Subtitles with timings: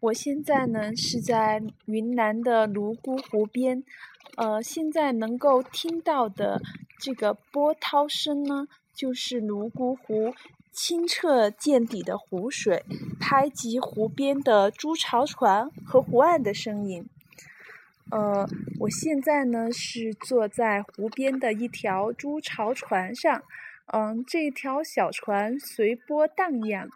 [0.00, 3.84] 我现在呢是在云南的泸沽湖边，
[4.36, 6.62] 呃，现在能够听到的
[6.98, 10.34] 这个波涛声呢，就是泸沽湖
[10.72, 12.82] 清澈见底的湖水
[13.20, 17.04] 拍击湖边的朱巢船和湖岸的声音。
[18.10, 18.48] 呃，
[18.80, 23.42] 我现在呢是坐在湖边的一条朱巢船上，
[23.92, 26.88] 嗯，这条小船随波荡漾。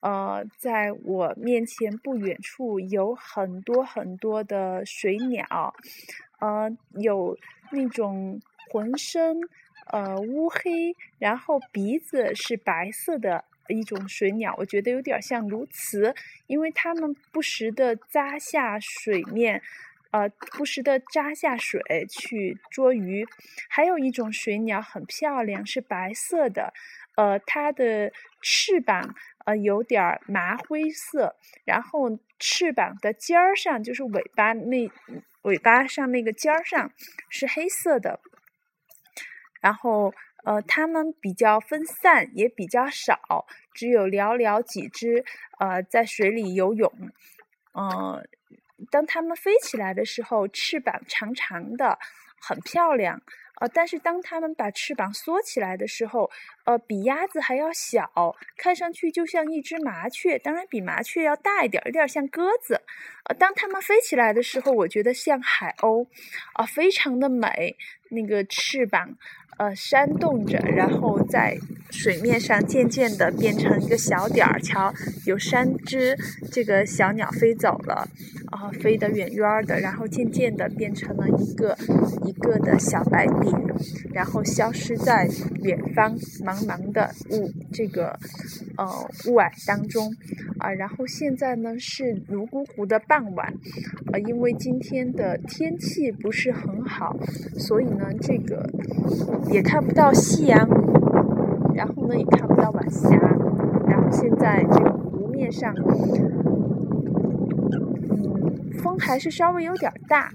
[0.00, 5.74] 呃，在我面前不远处有很多很多的水鸟，
[6.38, 7.36] 呃，有
[7.72, 9.36] 那种浑身
[9.86, 16.14] 呃乌黑，然后鼻子是白色的一种水鸟，我觉得有点像鸬鹚，
[16.46, 19.60] 因为它们不时的扎下水面，
[20.10, 23.26] 呃，不时的扎下水去捉鱼。
[23.68, 26.72] 还有一种水鸟很漂亮，是白色的，
[27.16, 28.12] 呃，它的
[28.42, 29.14] 翅膀。
[29.44, 31.34] 呃，有点麻灰色，
[31.64, 34.90] 然后翅膀的尖儿上，就是尾巴那
[35.40, 36.92] 尾巴上那个尖儿上
[37.30, 38.20] 是黑色的。
[39.62, 40.12] 然后，
[40.44, 45.24] 呃，它们比较分散，也比较少，只有寥寥几只，
[45.58, 46.92] 呃，在水里游泳。
[47.72, 48.28] 嗯，
[48.90, 51.98] 当它们飞起来的时候，翅膀长长的，
[52.40, 53.20] 很漂亮。
[53.60, 56.30] 呃，但是当它们把翅膀缩起来的时候，
[56.64, 58.08] 呃，比鸭子还要小，
[58.56, 62.80] 看上去就像一只麻雀，当然比麻雀要大一点，有点像鸽子。
[63.24, 66.06] 呃，当它们飞起来的时候，我觉得像海鸥，
[66.54, 67.76] 啊，非常的美，
[68.10, 69.16] 那个翅膀。
[69.58, 71.58] 呃，扇动着，然后在
[72.00, 74.60] 水面上渐渐的变成一个小点儿。
[74.60, 74.94] 瞧，
[75.26, 76.16] 有三只
[76.52, 78.08] 这个小鸟飞走了，
[78.52, 81.76] 啊，飞得远远的，然后渐渐的变成了一个
[82.24, 83.52] 一个的小白点，
[84.12, 85.28] 然后消失在
[85.62, 88.16] 远方茫茫的雾这个
[88.76, 88.86] 呃
[89.26, 90.14] 雾霭当中。
[90.58, 93.52] 啊，然后现在呢是泸沽湖的傍晚，
[94.12, 97.16] 呃，因为今天的天气不是很好，
[97.58, 98.70] 所以呢这个。
[99.50, 100.68] 也看不到夕阳，
[101.78, 103.08] 然后呢，也看不到晚霞，
[103.86, 105.72] 然后现在这个湖面上，
[108.10, 110.32] 嗯，风还是稍微有点大，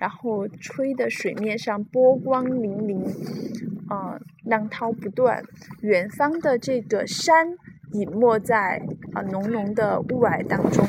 [0.00, 3.06] 然后吹的水面上波光粼粼，
[3.88, 5.44] 啊，浪涛不断，
[5.82, 7.56] 远方的这个山
[7.92, 10.84] 隐没在啊浓浓的雾霭当中。